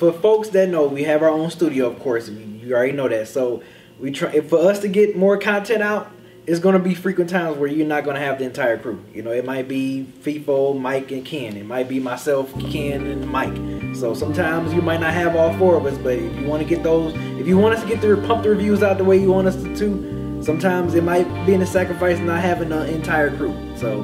[0.00, 2.30] for folks that know, we have our own studio, of course.
[2.30, 3.28] You already know that.
[3.28, 3.62] So
[4.00, 6.10] we try for us to get more content out.
[6.46, 9.04] It's gonna be frequent times where you're not gonna have the entire crew.
[9.12, 11.54] You know, it might be FIFO, Mike, and Ken.
[11.54, 13.94] It might be myself, Ken, and Mike.
[13.94, 16.68] So sometimes you might not have all four of us, but if you want to
[16.68, 19.18] get those, if you want us to get the pump the reviews out the way
[19.18, 22.90] you want us to, to sometimes it might be in a sacrifice not having the
[22.90, 23.54] entire crew.
[23.76, 24.02] So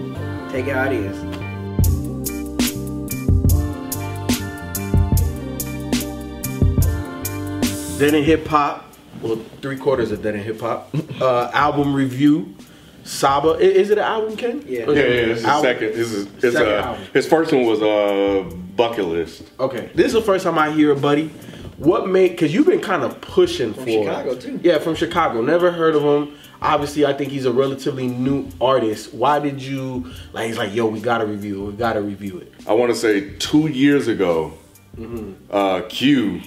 [0.50, 1.35] take it how it is.
[7.98, 8.92] Dead in Hip Hop,
[9.22, 10.94] well, three quarters of Dead in Hip Hop.
[11.20, 12.54] Uh, album review.
[13.04, 14.62] Saba, I- is it an album, Ken?
[14.66, 14.80] Yeah.
[14.80, 15.62] Yeah, yeah, it's his Album.
[15.62, 15.88] second.
[15.94, 17.04] This is his, Second uh, album.
[17.14, 19.44] his first one was uh, Bucket List.
[19.58, 21.28] Okay, this is the first time I hear it, buddy.
[21.78, 22.32] What made?
[22.32, 24.60] Because you've been kind of pushing for Chicago, too.
[24.62, 25.40] Yeah, from Chicago.
[25.40, 26.36] Never heard of him.
[26.60, 29.14] Obviously, I think he's a relatively new artist.
[29.14, 30.48] Why did you like?
[30.48, 31.70] He's like, yo, we gotta review it.
[31.70, 32.52] We gotta review it.
[32.66, 34.52] I want to say two years ago,
[34.98, 35.32] Mm-hmm.
[35.54, 36.40] uh, Q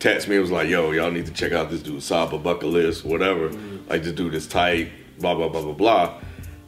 [0.00, 2.68] texted me and was like, "Yo, y'all need to check out this dude, Saba Bucket
[2.68, 3.50] List, whatever.
[3.50, 3.88] Mm-hmm.
[3.88, 6.14] Like this dude is tight, blah blah blah blah blah."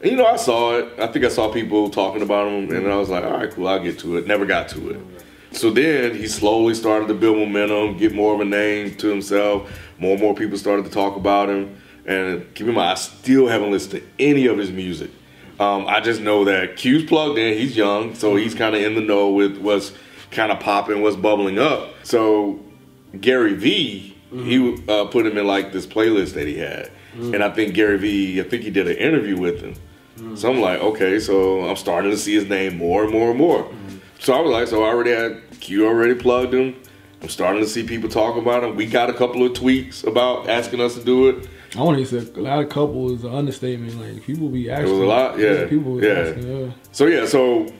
[0.01, 0.93] And you know, I saw it.
[0.99, 3.67] I think I saw people talking about him, and I was like, "All right, cool,
[3.67, 5.01] I'll get to it." Never got to it.
[5.53, 9.71] So then he slowly started to build momentum, get more of a name to himself.
[9.99, 11.77] More and more people started to talk about him.
[12.07, 15.11] And keep in mind, I still haven't listened to any of his music.
[15.61, 17.57] Um, I just know that Q's plugged in.
[17.57, 19.93] He's young, so he's kind of in the know with what's
[20.31, 21.95] kind of popping, what's bubbling up.
[22.03, 22.59] So
[23.21, 24.45] Gary V, mm-hmm.
[24.45, 27.35] he uh, put him in like this playlist that he had, mm.
[27.35, 29.75] and I think Gary V, I think he did an interview with him.
[30.19, 30.39] Mm.
[30.39, 33.39] So I'm like, okay, so I'm starting to see his name more and more and
[33.39, 33.65] more.
[33.65, 34.01] Mm.
[34.19, 36.77] So I was like, so I already had Q already plugged him.
[37.23, 38.75] I'm starting to see people talk about him.
[38.75, 41.49] We got a couple of tweets about asking us to do it.
[41.77, 43.95] I want to say a lot of couple is an understatement.
[43.95, 44.89] Like people be asking.
[44.89, 46.11] It was a lot, yeah, People yeah.
[46.11, 46.73] asking, yeah.
[46.91, 47.73] So yeah, so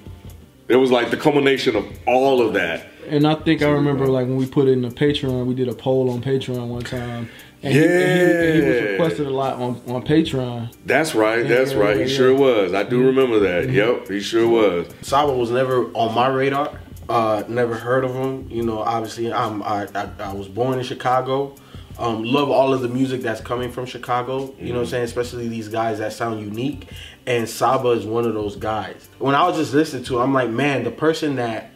[0.69, 2.87] it was like the culmination of all of that.
[3.07, 5.69] And I think I remember like when we put it in the Patreon, we did
[5.69, 7.29] a poll on Patreon one time.
[7.65, 10.75] And, he, and, he, and he was requested a lot on, on Patreon.
[10.85, 11.47] That's right.
[11.47, 11.97] That's Yeah, right.
[11.97, 12.75] He yeah, sure was.
[12.75, 13.71] I do remember that.
[13.71, 14.89] Yep, he sure was.
[15.03, 16.79] Saba was never on my radar.
[17.09, 18.49] Uh, never heard of him.
[18.51, 21.55] You know, obviously, I'm I, I, I was born in Chicago.
[21.99, 24.55] Um, love all of the music that's coming from Chicago.
[24.59, 25.05] You know what I'm saying?
[25.05, 26.89] Especially these guys that sound unique.
[27.27, 29.09] And Saba is one of those guys.
[29.19, 31.72] When I was just listening to, him, I'm like, man, the person that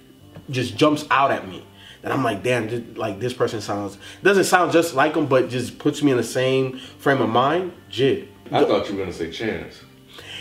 [0.50, 1.64] just jumps out at me.
[2.02, 5.48] And I'm like, damn, just, like this person sounds doesn't sound just like him, but
[5.48, 7.72] just puts me in the same frame of mind.
[7.90, 8.28] Jid.
[8.52, 9.82] I thought you were gonna say Chance.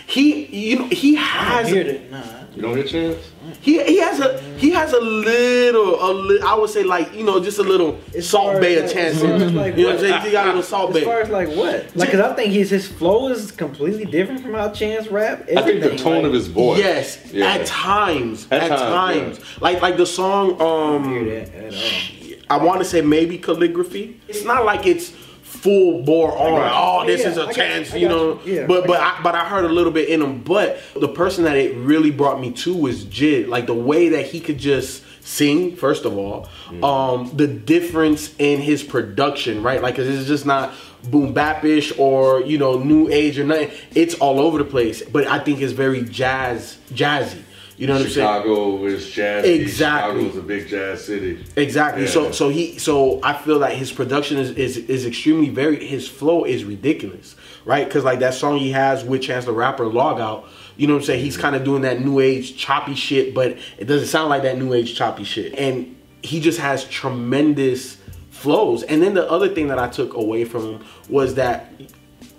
[0.08, 2.12] He, you know, he I has hear that.
[2.12, 2.24] Nah.
[2.56, 3.32] You don't hear Chance?
[3.62, 7.24] He he has a he has a little a li- I would say like you
[7.24, 9.16] know just a little As salt bay as of like- chance.
[9.16, 10.22] as far as like you know what I'm saying?
[10.22, 11.22] He got a little salt As far bay.
[11.24, 11.96] as like what?
[11.96, 15.48] Like, cause I think his his flow is completely different from how Chance rap.
[15.56, 16.80] I think the tone like, of his voice.
[16.80, 17.48] Yes, Yeah.
[17.54, 20.62] at times, At at, times, times, like like the song.
[20.62, 22.38] Um, hear that at all.
[22.48, 24.20] I want to say maybe calligraphy.
[24.28, 25.12] It's not like it's
[25.56, 26.60] full bore on.
[26.60, 28.00] got Oh, this Yeah, is a chance, you.
[28.02, 28.40] You know.
[28.46, 28.54] you.
[28.56, 30.42] Yeah, but I but I, but I heard a little bit in him.
[30.42, 33.48] But the person that it really brought me to was Jid.
[33.48, 35.76] Like the way that he could just sing.
[35.76, 36.84] First of all, Mm.
[36.84, 39.82] um, the difference in his production, right?
[39.82, 40.74] Like 'cause it's just not
[41.10, 43.70] boom bapish or you know new age or nothing.
[43.94, 45.02] It's all over the place.
[45.04, 47.40] But I think it's very jazz jazzy.
[47.78, 48.28] You know what I'm saying?
[48.28, 49.46] Chicago is jazz.
[49.46, 50.22] Exactly.
[50.22, 51.46] Chicago's a big jazz city.
[51.58, 52.04] Exactly.
[52.04, 52.10] Yeah.
[52.10, 56.08] So so he so I feel like his production is is, is extremely very his
[56.08, 57.36] flow is ridiculous,
[57.66, 57.86] right?
[57.86, 60.48] Because like that song he has with Chance the Rapper, Log Out.
[60.78, 61.24] You know what I'm saying?
[61.24, 61.42] He's mm-hmm.
[61.42, 64.74] kind of doing that new age choppy shit, but it doesn't sound like that new
[64.74, 65.54] age choppy shit.
[65.56, 67.98] And he just has tremendous
[68.30, 68.84] flows.
[68.84, 71.72] And then the other thing that I took away from him was that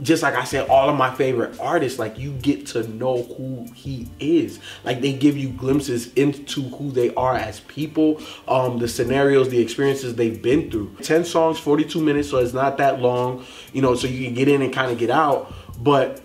[0.03, 3.67] just like I said, all of my favorite artists, like you get to know who
[3.75, 4.59] he is.
[4.85, 9.61] Like they give you glimpses into who they are as people, um, the scenarios, the
[9.61, 10.97] experiences they've been through.
[11.03, 14.49] 10 songs, 42 minutes, so it's not that long, you know, so you can get
[14.49, 15.53] in and kind of get out.
[15.79, 16.23] But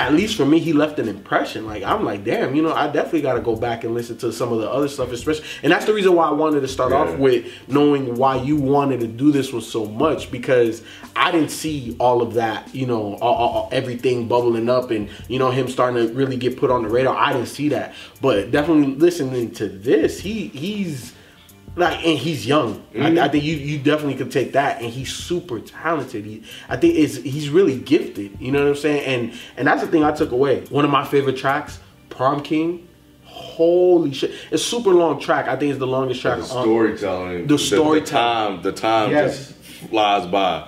[0.00, 1.66] at least for me, he left an impression.
[1.66, 4.32] Like I'm like, damn, you know, I definitely got to go back and listen to
[4.32, 5.44] some of the other stuff, especially.
[5.62, 6.98] And that's the reason why I wanted to start Yeah.
[6.98, 10.82] off with knowing why you wanted to do this one so much because
[11.14, 15.38] I didn't see all of that, you know, all, all- everything bubbling up and you
[15.38, 17.14] know him starting to really get put on the radar.
[17.16, 21.12] I didn't see that, but definitely listening to this, he he's
[21.76, 22.84] like and he's young.
[22.92, 23.18] I, mm-hmm.
[23.18, 26.24] I think you you definitely could take that, and he's super talented.
[26.24, 28.40] He, I think is he's really gifted.
[28.40, 29.04] You know what I'm saying?
[29.04, 30.64] And and that's the thing I took away.
[30.66, 31.78] One of my favorite tracks,
[32.08, 32.88] Prom King.
[33.24, 34.32] Holy shit!
[34.50, 35.46] It's a super long track.
[35.46, 36.38] I think it's the longest track.
[36.38, 37.46] The on- storytelling.
[37.46, 38.62] The storytelling.
[38.62, 38.72] The time.
[38.72, 39.48] The time Yes.
[39.48, 40.64] just flies by.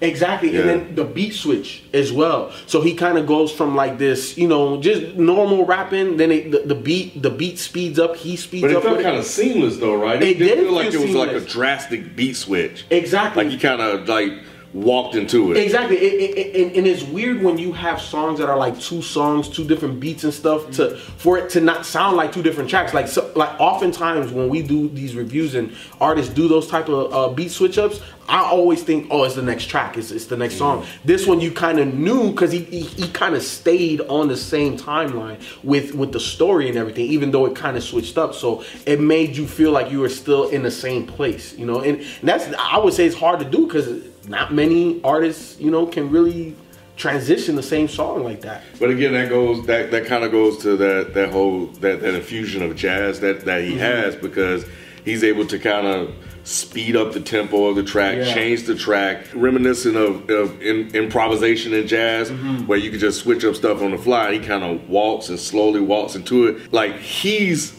[0.00, 0.60] Exactly, Yeah.
[0.60, 2.52] and then the beat switch as well.
[2.66, 6.16] So he kind of goes from like this, you know, just normal rapping.
[6.16, 8.16] Then it, the, the beat, the beat speeds up.
[8.16, 8.82] He speeds But it up.
[8.82, 10.22] felt with kind of seamless though, right?
[10.22, 12.84] It didn't did feel like it was like a drastic beat switch.
[12.90, 13.44] Exactly.
[13.44, 14.32] Like you kind of like
[14.72, 15.56] walked into it.
[15.56, 18.78] Exactly, it, it, it, and- and it's weird when you have songs that are like
[18.78, 22.42] two songs, two different beats and stuff, to for it to not sound like two
[22.42, 22.94] different tracks.
[22.94, 27.12] Like so, like oftentimes when we do these reviews and artists do those type of
[27.12, 30.36] uh, beat switch ups, I always think, oh, it's the next track, it's, it's the
[30.36, 30.86] next song.
[31.04, 34.36] This one you kind of knew because he he, he kind of stayed on the
[34.36, 38.34] same timeline with with the story and everything, even though it kind of switched up.
[38.34, 41.80] So it made you feel like you were still in the same place, you know.
[41.80, 43.88] And, and that's I would say it's hard to do because
[44.28, 46.54] not many artists, you know, can really
[46.96, 48.62] transition the same song like that.
[48.78, 52.14] But again, that goes that that kind of goes to that that whole that that
[52.14, 53.70] infusion of jazz that that Mm-hmm.
[53.72, 54.64] he has because
[55.04, 56.14] he's able to kind of
[56.44, 58.34] speed up the tempo of the track, Yeah.
[58.34, 62.66] change the track, reminiscent of, of in, improvisation in jazz, Mm-hmm.
[62.66, 64.34] where you can just switch up stuff on the fly.
[64.34, 67.74] He kind of walks and slowly walks into it, like he's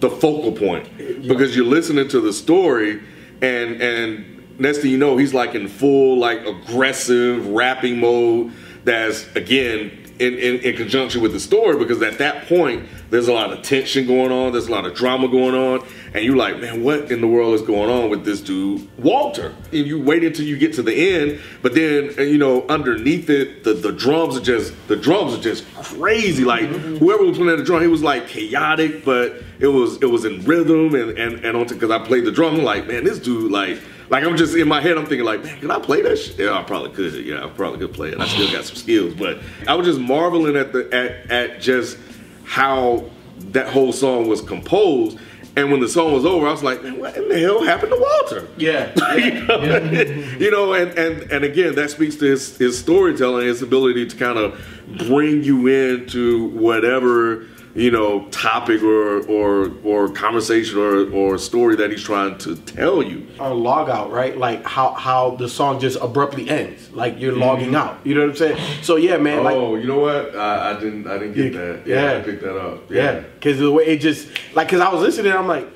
[0.00, 0.88] the focal point
[1.26, 3.00] because you're listening to the story
[3.40, 8.52] and and next thing you know he's like in full like aggressive rapping mode
[8.84, 13.32] that's again in, in, in conjunction with the story because at that point there's a
[13.32, 16.58] lot of tension going on there's a lot of drama going on and you're like
[16.58, 19.54] man what in the world is going on with this dude walter?
[19.72, 23.28] And you wait until you get to the end but then uh, you know underneath
[23.28, 26.44] it the, the drums are just the drums are just crazy.
[26.44, 30.24] Like whoever was playing the drum he was like chaotic but it was it was
[30.24, 33.18] in rhythm and and, and on because i played the drum I'm like man this
[33.18, 36.02] dude like like I'm just in my head, I'm thinking like, man, can I play
[36.02, 36.38] that shit?
[36.38, 37.14] Yeah, I probably could.
[37.24, 38.20] Yeah, I probably could play it.
[38.20, 41.98] I still got some skills, but I was just marveling at the at at just
[42.44, 45.18] how that whole song was composed.
[45.56, 47.90] And when the song was over, I was like, man, what in the hell happened
[47.90, 48.46] to Walter?
[48.58, 48.92] Yeah.
[49.16, 49.62] you know,
[50.38, 54.16] you know, and, and and again, that speaks to his, his storytelling, his ability to
[54.16, 54.62] kind of
[55.06, 61.90] bring you into whatever you know topic or or or conversation or or story that
[61.90, 63.26] he's trying to tell you.
[63.38, 64.36] or log out, right?
[64.36, 67.42] Like how how the song just abruptly ends, like you're mm-hmm.
[67.42, 67.98] logging out.
[68.04, 68.82] You know what I'm saying?
[68.82, 69.44] So yeah, man.
[69.44, 70.34] Like oh, you know what?
[70.34, 71.86] I, I didn't I didn't get Yeah, that.
[71.86, 72.18] yeah.
[72.18, 72.90] I picked that up.
[72.90, 75.68] yeah, because the way it just like because I was listening, I'm like,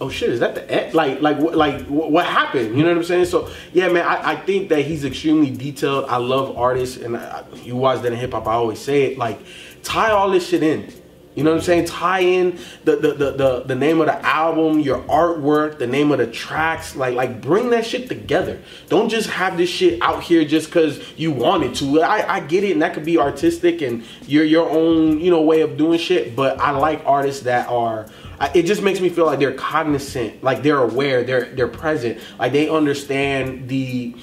[0.00, 0.94] oh shit, is that the end?
[0.94, 2.76] Like like what like what, what happened?
[2.76, 3.24] You know what I'm saying?
[3.24, 6.04] So yeah, man, I, I think that he's extremely detailed.
[6.04, 8.46] I love artists, and I, you watch that in hip hop.
[8.46, 9.40] I always say it like
[9.82, 10.92] tie all this shit in.
[11.34, 11.84] You know what I'm saying?
[11.84, 16.10] Tie in the the, the, the the name of the album, your artwork, the name
[16.10, 16.96] of the tracks.
[16.96, 18.58] Like like bring that shit together.
[18.88, 22.02] Don't just have this shit out here just because you wanted to.
[22.02, 25.40] I, I get it, and that could be artistic and your your own you know
[25.42, 26.34] way of doing shit.
[26.34, 28.06] But I like artists that are.
[28.40, 32.18] I- It just makes me feel like they're cognizant, like they're aware, they're they're present,
[32.38, 34.14] like they understand the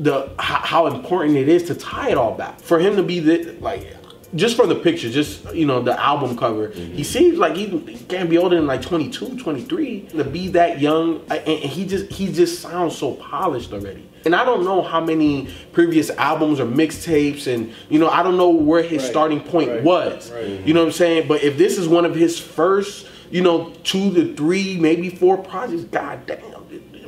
[0.00, 2.60] the how, how important it is to tie it all back.
[2.60, 3.96] For him to be the like
[4.34, 7.02] just from the picture, just you know, the album cover, he mm-hmm.
[7.02, 11.20] seems like he, he can't be older than like 22, 23 to be that young,
[11.30, 14.08] and, and he just he just sounds so polished already.
[14.24, 18.36] And I don't know how many previous albums or mixtapes, and you know, I don't
[18.36, 20.30] know where his Right, starting point right, was.
[20.30, 20.44] right.
[20.44, 20.68] Mm-hmm.
[20.68, 21.28] You know what I'm saying?
[21.28, 25.36] But if this is one of his first, you know, two to three, maybe four
[25.36, 26.63] projects, god damn,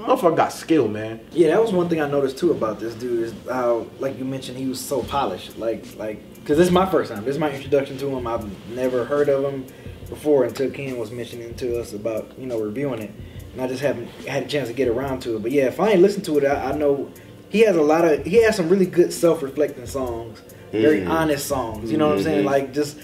[0.06, 1.20] motherfucker got skill, man.
[1.32, 4.24] Yeah, that was one thing I noticed too about this dude is how, like you
[4.24, 5.58] mentioned, he was so polished.
[5.58, 7.24] Like, like, because this is my first time.
[7.24, 8.26] This is my introduction to him.
[8.26, 9.66] I've never heard of him
[10.08, 13.10] before until Ken was mentioning to us about you know reviewing it,
[13.52, 15.42] and I just haven't had a chance to get around to it.
[15.42, 17.10] But yeah, if I ain't listened to it, I, I know
[17.48, 20.40] he has a lot of he has some really good self-reflecting songs,
[20.72, 21.10] very Mhm.
[21.10, 21.90] honest songs.
[21.90, 22.42] You know what I'm saying?
[22.44, 22.50] Mhm.
[22.52, 22.98] Like just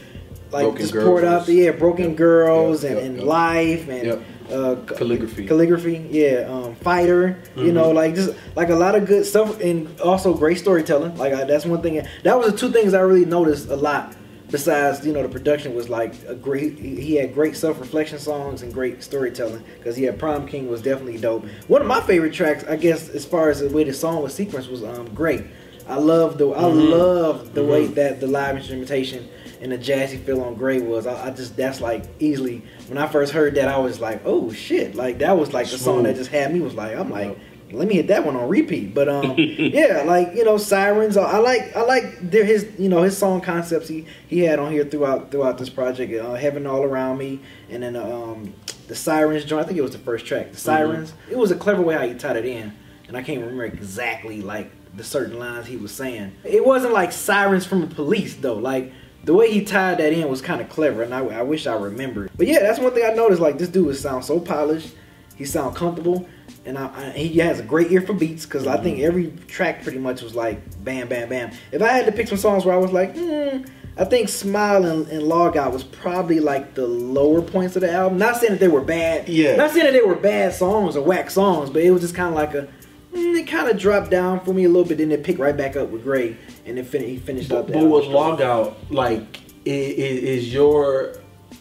[0.53, 1.41] like Broken just poured Girls.
[1.41, 2.17] out the yeah, broken Yep.
[2.17, 3.25] girls Yep, and, and yep.
[3.27, 4.23] life and Yep.
[4.53, 5.47] uh, Calligraphy.
[5.47, 7.75] calligraphy, yeah, um, fighter, you mm-hmm.
[7.75, 11.17] know, like just like a lot of good stuff, and also great storytelling.
[11.17, 12.07] Like I, that's one thing.
[12.23, 14.17] That was the two things I really noticed a lot.
[14.51, 16.79] Besides, you know, the production was like a great.
[16.79, 19.65] He he had great self reflection songs and great storytelling.
[19.79, 21.47] Because yeah, Prom King was definitely dope.
[21.69, 24.39] One of my favorite tracks, I guess, as far as the way the song was
[24.39, 25.45] sequenced, was um, great.
[25.89, 26.91] I love the I mm-hmm.
[26.91, 27.95] love the way mm-hmm.
[27.95, 29.29] that the live instrumentation
[29.63, 31.07] and the jazzy feel on Gray was.
[31.07, 34.53] I, I just that's like easily when I first heard that I was like, oh
[34.53, 37.39] shit, like that was like the song that just had me was like I'm like.
[37.71, 41.17] Let me hit that one on repeat, but um, yeah, like you know, sirens.
[41.17, 44.71] I like, I like their his, you know, his song concepts he he had on
[44.71, 46.13] here throughout throughout this project.
[46.23, 47.41] Uh, Heaven all around me,
[47.71, 48.53] and then um,
[48.89, 49.65] the sirens joint.
[49.65, 50.53] I think it was the first track.
[50.53, 51.15] The sirens.
[51.31, 52.77] It was a clever way how he tied it in,
[53.09, 56.37] and I can't remember exactly like the certain lines he was saying.
[56.45, 58.57] It wasn't like sirens from the police though.
[58.57, 58.93] Like
[59.25, 61.75] the way he tied that in was kind of clever, and I, I wish I
[61.75, 62.31] remembered.
[62.37, 63.41] But yeah, that's one thing I noticed.
[63.41, 64.95] Like this dude sounds so polished.
[65.37, 66.29] He sound comfortable.
[66.65, 69.83] and I, I, he has a great ear for beats because I think every track
[69.83, 71.53] pretty much was like bam, bam, bam.
[71.73, 73.65] If I had to pick some songs where I was like, hmm,
[73.97, 77.91] I think Smile and, and Log Out was probably like the lower points of the
[77.93, 78.19] album.
[78.19, 79.29] Not saying that they were bad.
[79.29, 79.57] Yeah.
[79.57, 82.29] Not saying that they were bad songs or whack songs, but it was just kind
[82.29, 82.69] of like a.
[83.13, 85.57] mm, It kind of dropped down for me a little bit, then it picked right
[85.57, 87.67] back up with Gray, and then fin- he finished up.
[87.67, 88.13] But, the but with album.
[88.15, 91.15] log out, like, is, is your,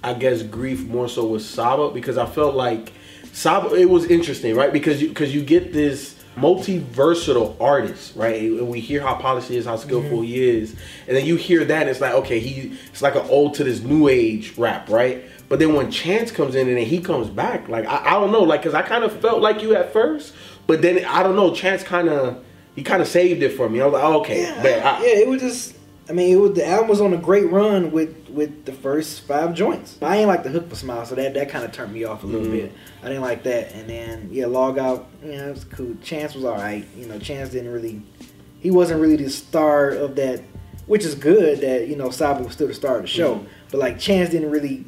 [0.03, 2.91] I guess, grief more so with Saba because I felt like
[3.33, 3.75] Saba.
[3.75, 4.73] It was interesting, right?
[4.73, 8.41] Because you because you get this multi-versatile artist, right?
[8.41, 10.75] And we hear how polished he is, how skillful he is,
[11.07, 13.63] and then you hear that, and it's like, okay, he it's like an old to
[13.63, 15.23] this new age rap, right?
[15.49, 18.31] But then when Chance comes in and then he comes back, like I, I don't
[18.31, 20.33] know, like because I kind of felt like you at first,
[20.67, 22.43] but then I don't know, Chance kind of
[22.75, 23.81] he kind of saved it for me.
[23.81, 24.85] I was like, oh, okay, Yeah, bet.
[24.85, 25.75] I- yeah, it was just.
[26.09, 29.21] I mean, it was, the album was on a great run with with the first
[29.21, 29.97] five joints.
[30.01, 32.23] I ain't like the hook for Smile, so that that kind of turned me off
[32.23, 32.51] a little Mhm.
[32.51, 32.71] bit.
[33.03, 35.07] I didn't like that, and then yeah, log out.
[35.23, 35.95] Yeah, it was cool.
[36.03, 36.85] Chance was all right.
[36.97, 38.01] You know, Chance didn't really.
[38.59, 40.41] He wasn't really the star of that,
[40.85, 43.35] which is good that you know Saba was still the star of the show.
[43.35, 43.45] Mhm.
[43.71, 44.83] But like Chance didn't really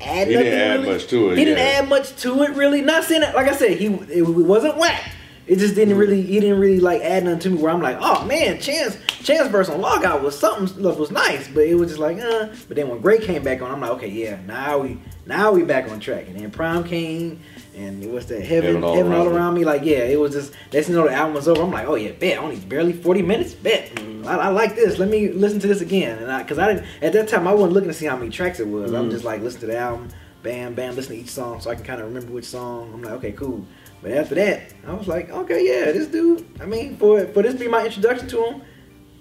[0.00, 0.28] add.
[0.28, 0.92] He nothing didn't add really.
[0.92, 2.82] much to it, He didn't add much to it really.
[2.82, 3.34] Not saying that.
[3.34, 5.10] Like I said, he it wasn't whack.
[5.46, 6.22] It just didn't really.
[6.22, 7.56] He didn't really like add nothing to me.
[7.58, 11.48] Where I'm like, oh man, Chance Chance verse on Logout was something that was nice,
[11.48, 12.48] but it was just like, uh.
[12.66, 15.62] But then when Gray came back on, I'm like, okay, yeah, now we now we
[15.62, 16.28] back on track.
[16.28, 17.40] And then Prime came,
[17.76, 19.36] and it was that heaven Heaven heaven All all, Around Me.
[19.36, 19.64] around me.
[19.66, 20.54] Like yeah, it was just.
[20.70, 21.60] That's you know the album was over.
[21.62, 23.52] I'm like, oh yeah, bet only barely 40 minutes.
[23.52, 23.92] Bet
[24.26, 24.98] I, I like this.
[24.98, 26.22] Let me listen to this again.
[26.22, 28.30] And I because I didn't at that time I wasn't looking to see how many
[28.30, 28.92] tracks it was.
[28.94, 29.12] I'm Mhm.
[29.12, 30.08] just like listen to the album,
[30.42, 32.90] bam bam, listen to each song so I can kind of remember which song.
[32.94, 33.66] I'm like, okay, cool.
[34.04, 36.46] But after that, I was like, okay, yeah, this dude.
[36.60, 38.62] I mean, for for this to be my introduction to him,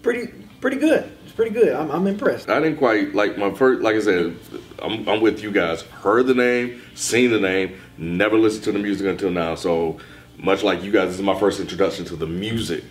[0.02, 0.28] pretty
[0.60, 1.10] pretty good.
[1.24, 1.74] It's pretty good.
[1.74, 2.50] I'm, I'm impressed.
[2.50, 3.82] I didn't quite like my first.
[3.82, 4.38] Like I said,
[4.82, 5.84] I'm, I'm with you guys.
[5.84, 9.56] Heard the name, seen the name, never listened to the music until now.
[9.56, 10.00] So
[10.38, 12.84] much like you guys, this is my first introduction to the music,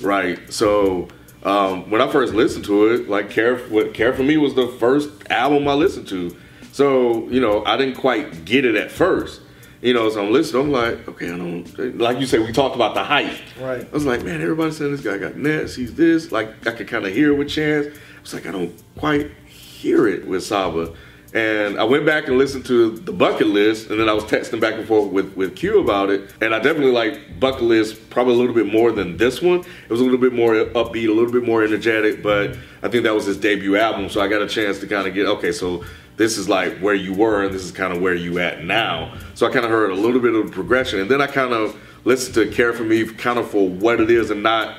[0.00, 0.52] right?
[0.52, 1.06] So
[1.44, 4.66] um, when I first listened to it, like Care, what Care for Me was the
[4.80, 6.36] first album I listened to.
[6.72, 9.42] So you know, I didn't quite get it at first.
[9.82, 10.62] You know, so I'm listening.
[10.62, 11.98] I'm like, okay, I don't.
[11.98, 13.38] Like you said, we talked about the hype.
[13.60, 13.86] Right.
[13.86, 15.74] I was like, man, everybody saying this guy got nets.
[15.74, 16.32] He's this.
[16.32, 17.86] Like, I could kind of hear it with Chance.
[17.88, 20.94] I was like, I don't quite hear it with Saba.
[21.34, 24.58] And I went back and listened to the bucket list, and then I was texting
[24.58, 26.32] back and forth with, with Q about it.
[26.40, 29.60] And I definitely like bucket list probably a little bit more than this one.
[29.60, 33.04] It was a little bit more upbeat, a little bit more energetic, but I think
[33.04, 34.08] that was his debut album.
[34.08, 35.84] So I got a chance to kind of get, okay, so
[36.16, 39.16] this is like where you were, and this is kind of where you at now.
[39.34, 41.52] So I kind of heard a little bit of the progression, and then I kind
[41.52, 44.78] of listened to Care for Me kind of for what it is and not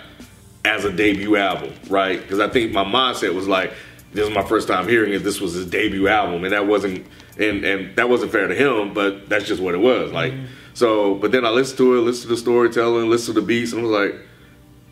[0.65, 2.21] as a debut album, right?
[2.21, 3.73] Because I think my mindset was like,
[4.13, 5.19] this is my first time hearing it.
[5.19, 7.05] This was his debut album, and that wasn't,
[7.37, 10.11] and and that wasn't fair to him, but that's just what it was.
[10.11, 10.45] Like, mm-hmm.
[10.73, 13.73] so, but then I listened to it, listened to the storytelling, listened to the beats,
[13.73, 14.21] and I was like,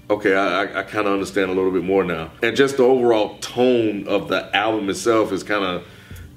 [0.09, 2.31] okay, I, I, I kind of understand a little bit more now.
[2.43, 5.87] And just the overall tone of the album itself is kind of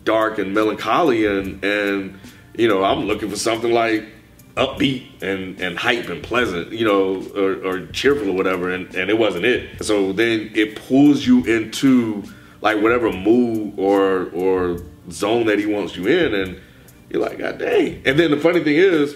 [0.09, 2.19] dark and melancholy, and and
[2.55, 4.05] you know, I'm looking for something like
[4.57, 9.09] upbeat and, and hype and pleasant, you know, or, or cheerful or whatever, and, and
[9.09, 9.85] it wasn't it.
[9.85, 12.25] So then it pulls you into
[12.61, 16.61] like whatever mood or or zone that he wants you in, and
[17.11, 18.03] you're like, God dang.
[18.05, 19.15] And then the funny thing is,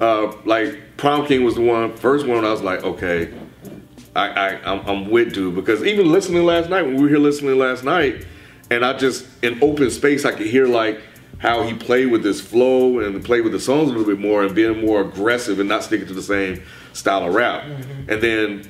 [0.00, 3.32] uh, like Prom King was the one first one I was like, okay,
[4.14, 7.18] I, I I'm, I'm with dude because even listening last night when we were here
[7.18, 8.26] listening last night,
[8.70, 11.00] and I just in open space I could hear like
[11.38, 14.42] how he played with his flow and played with the songs a little bit more
[14.42, 16.60] and being more aggressive and not sticking to the same
[16.94, 17.62] style of rap.
[17.62, 18.10] Mm-hmm.
[18.10, 18.62] And then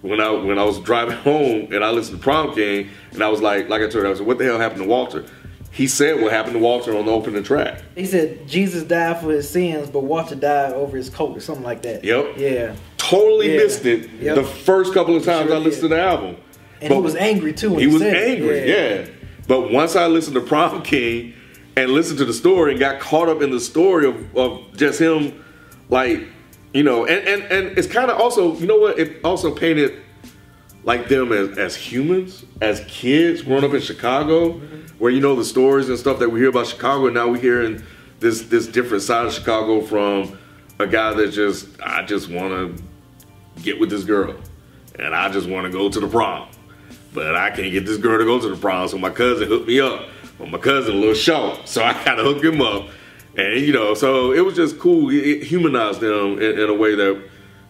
[0.00, 3.28] when I when I was driving home and I listened to Prom King and I
[3.28, 5.24] was like like I told you, I was like, what the hell happened to Walter?
[5.72, 7.82] He said what happened to Walter on the opening track.
[7.94, 11.64] He said Jesus died for his sins, but Walter died over his coat or something
[11.64, 12.02] like that.
[12.02, 12.38] Yep.
[12.38, 12.74] Yeah.
[12.96, 13.56] Totally Yeah.
[13.58, 14.36] missed it Yep.
[14.36, 15.88] the first couple of times Sure I listened did.
[15.90, 16.36] to the album.
[16.80, 17.74] And But- he was angry too.
[17.76, 18.38] He he, was said it.
[18.38, 19.04] angry, yeah.
[19.46, 21.34] But once I listened to Prom King
[21.76, 25.00] and listened to the story and got caught up in the story of, of just
[25.00, 25.44] him,
[25.88, 26.26] like,
[26.72, 30.02] you know, and, and, and it's kind of also, you know what, it also painted
[30.86, 34.86] like them as, as humans, as kids growing up in Chicago, mm-hmm.
[34.98, 37.40] where you know the stories and stuff that we hear about Chicago, and now we
[37.40, 37.84] hear in
[38.20, 40.38] this this different side of Chicago from
[40.78, 42.82] a guy that just I just want to
[43.62, 44.36] get with this girl,
[44.98, 46.48] and I just want to go to the prom,
[47.16, 49.66] but I can't get this girl to go to the prom, so my cousin hooked
[49.66, 50.08] me up.
[50.38, 52.88] But my cousin a little short, so I kind of hooked him up,
[53.36, 55.10] and you know, so it was just cool.
[55.10, 57.20] It, it humanized them in, in a way that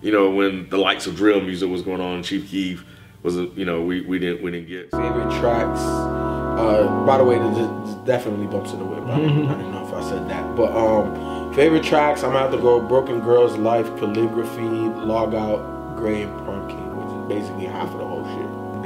[0.02, 2.84] you know when the likes of drill music was going on, Chief Keef
[3.22, 4.90] was you know we, we didn't we didn't get.
[4.90, 5.80] favorite tracks.
[5.80, 9.04] Uh, by the way, this this definitely bumps in the whip.
[9.06, 12.50] I, I don't know if I said that, but um, Favorite tracks, I'm gonna have
[12.50, 14.60] to go Broken Girls, Life, Calligraphy,
[15.06, 17.08] Log Out, Gray, and Prom King, which
[17.40, 18.15] is basically half of the whole shit.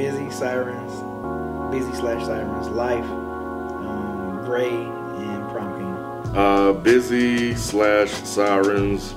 [0.00, 6.35] Busy Sirens, Busy slash Sirens, Life, um, Gray, and Prom King.
[6.35, 9.12] Uh, busy slash sirens,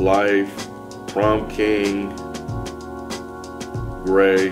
[0.00, 0.66] life,
[1.08, 2.08] prom king,
[4.06, 4.48] gray,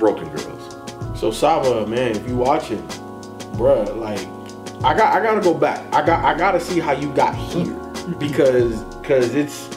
[0.00, 0.74] broken girls.
[1.16, 2.82] So Saba, man, if you watching,
[3.54, 4.18] bruh, like
[4.84, 5.78] I got I gotta go back.
[5.94, 7.72] I got I gotta see how you got here.
[8.18, 9.75] Because because it's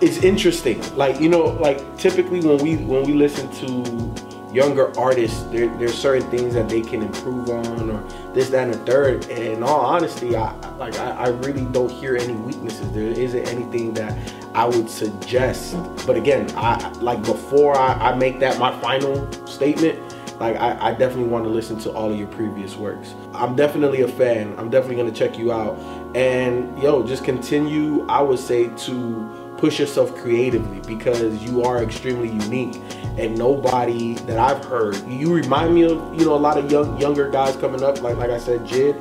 [0.00, 0.80] it's interesting.
[0.96, 5.94] Like you know, like typically when we when we listen to younger artists, there there's
[5.94, 9.28] certain things that they can improve on or this that and the third.
[9.28, 12.90] And in all honesty, I like I, I really don't hear any weaknesses.
[12.92, 14.16] There isn't anything that
[14.54, 15.76] I would suggest.
[16.06, 19.98] But again, I like before I, I make that my final statement.
[20.40, 23.14] Like I, I definitely want to listen to all of your previous works.
[23.34, 24.54] I'm definitely a fan.
[24.58, 25.78] I'm definitely gonna check you out.
[26.16, 28.06] And yo, just continue.
[28.08, 32.80] I would say to push yourself creatively because you are extremely unique.
[33.16, 37.00] And nobody that I've heard you remind me of you know a lot of young
[37.00, 38.96] younger guys coming up like like I said Jid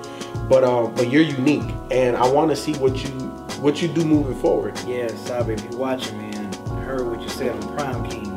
[0.48, 1.64] but um but you're unique.
[1.92, 3.10] And I want to see what you
[3.60, 4.80] what you do moving forward.
[4.86, 8.33] Yeah, Sabi, if you're watching, man, I heard what you said on Prime King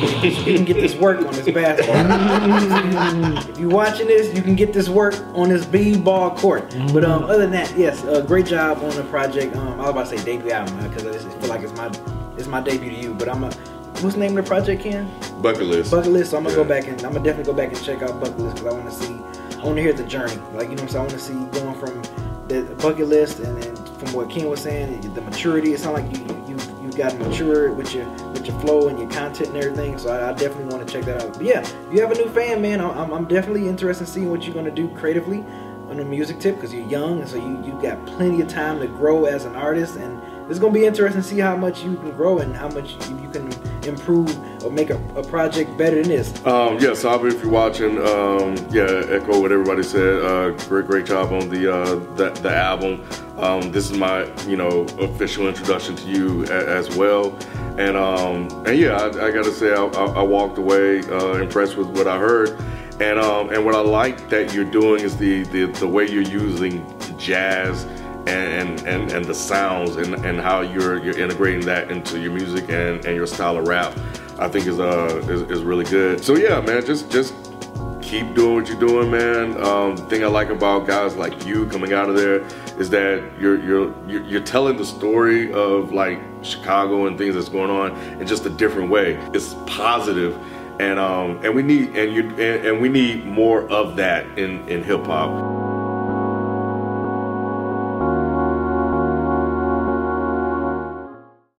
[0.00, 3.50] that you can get this work on this basketball.
[3.50, 6.74] if you're watching this, you can get this work on this b-ball court.
[6.92, 9.56] But um, other than that, yes, uh, great job on the project.
[9.56, 11.90] Um, I was about to say debut album because I just feel like it's my
[12.36, 13.14] it's my debut to you.
[13.14, 13.50] But I'm a
[14.02, 15.10] what's the name of the project, Ken?
[15.42, 15.90] Bucket list.
[15.90, 16.30] Bucket list.
[16.30, 18.38] So I'm gonna go back and I'm gonna definitely go back and check out bucket
[18.38, 19.14] list because I want to see.
[19.58, 20.36] I want to hear the journey.
[20.54, 22.02] Like you know, what I'm saying I want to see going from
[22.48, 25.72] the bucket list and then from what Ken was saying, the maturity.
[25.72, 28.06] It's not like you you you got matured with your
[28.48, 29.98] your flow and your content and everything.
[29.98, 31.34] So I, I definitely want to check that out.
[31.34, 34.30] But yeah, if you have a new fan, man, I'm, I'm definitely interested in seeing
[34.30, 35.44] what you're gonna do creatively
[35.88, 38.78] on the music tip because you're young and so you you got plenty of time
[38.80, 41.96] to grow as an artist and it's gonna be interesting to see how much you
[41.96, 43.52] can grow and how much you, can
[43.84, 46.34] improve or make a, a project better than this.
[46.46, 50.24] Um, yeah, Sabi, if you're watching, um, yeah, echo what everybody said.
[50.24, 53.06] Uh, great, great job on the uh, the, the album.
[53.36, 57.36] Um, this is my, you know, official introduction to you a, as well.
[57.76, 61.34] And um, and yeah, I, I got to say, I, I, I walked away uh,
[61.34, 62.58] impressed with what I heard.
[63.00, 66.22] And um, and what I like that you're doing is the the, the way you're
[66.22, 66.84] using
[67.18, 67.84] jazz
[68.26, 72.64] and, and, and, the sounds and, and how you're you're integrating that into your music
[72.68, 73.96] and, and your style of rap,
[74.38, 76.22] I think is uh is, is really good.
[76.22, 77.34] So yeah, man, just just
[78.08, 79.62] keep doing what you're doing, man.
[79.62, 82.40] Um, the thing I like about guys like you coming out of there
[82.78, 87.70] is that you're you're, you're telling the story of like Chicago and things that's going
[87.70, 89.14] on in just a different way.
[89.34, 90.38] It's positive,
[90.80, 94.66] and um and we need and you and, and we need more of that in
[94.68, 95.57] in hip hop.